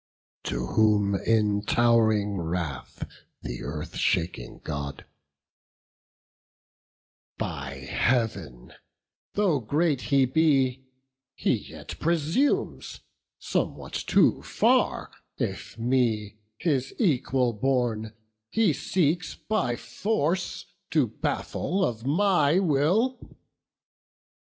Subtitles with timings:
[0.45, 3.07] To whom in tow'ring wrath
[3.45, 5.05] th' Earth shaking God:
[7.37, 8.73] "By Heav'n,
[9.33, 10.87] though great he be,
[11.35, 13.01] he yet presumes
[13.37, 18.13] Somewhat too far, if me, his equal born,
[18.49, 23.37] He seeks by force to baffle of my will.